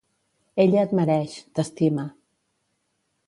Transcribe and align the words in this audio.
Ella 0.63 0.79
et 0.87 0.95
mereix, 0.99 1.35
t'estima. 1.59 2.09